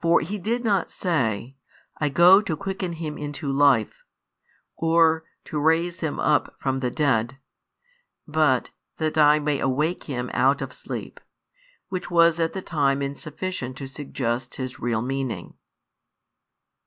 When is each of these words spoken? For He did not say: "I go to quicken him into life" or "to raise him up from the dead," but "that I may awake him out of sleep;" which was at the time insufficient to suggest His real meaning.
For 0.00 0.20
He 0.22 0.38
did 0.38 0.64
not 0.64 0.90
say: 0.90 1.54
"I 1.98 2.08
go 2.08 2.40
to 2.40 2.56
quicken 2.56 2.94
him 2.94 3.18
into 3.18 3.52
life" 3.52 4.06
or 4.74 5.24
"to 5.44 5.60
raise 5.60 6.00
him 6.00 6.18
up 6.18 6.56
from 6.58 6.80
the 6.80 6.90
dead," 6.90 7.36
but 8.26 8.70
"that 8.96 9.18
I 9.18 9.38
may 9.38 9.58
awake 9.60 10.04
him 10.04 10.30
out 10.32 10.62
of 10.62 10.72
sleep;" 10.72 11.20
which 11.90 12.10
was 12.10 12.40
at 12.40 12.54
the 12.54 12.62
time 12.62 13.02
insufficient 13.02 13.76
to 13.76 13.86
suggest 13.86 14.54
His 14.54 14.80
real 14.80 15.02
meaning. 15.02 15.58